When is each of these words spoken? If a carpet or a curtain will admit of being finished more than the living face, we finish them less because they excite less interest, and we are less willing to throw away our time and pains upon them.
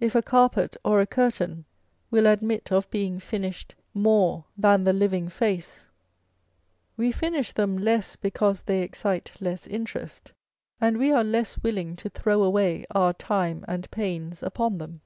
If 0.00 0.16
a 0.16 0.20
carpet 0.20 0.76
or 0.84 1.00
a 1.00 1.06
curtain 1.06 1.64
will 2.10 2.26
admit 2.26 2.72
of 2.72 2.90
being 2.90 3.20
finished 3.20 3.76
more 3.94 4.46
than 4.58 4.82
the 4.82 4.92
living 4.92 5.28
face, 5.28 5.86
we 6.96 7.12
finish 7.12 7.52
them 7.52 7.78
less 7.78 8.16
because 8.16 8.62
they 8.62 8.82
excite 8.82 9.30
less 9.40 9.68
interest, 9.68 10.32
and 10.80 10.98
we 10.98 11.12
are 11.12 11.22
less 11.22 11.56
willing 11.62 11.94
to 11.98 12.08
throw 12.10 12.42
away 12.42 12.84
our 12.90 13.12
time 13.12 13.64
and 13.68 13.88
pains 13.92 14.42
upon 14.42 14.78
them. 14.78 15.02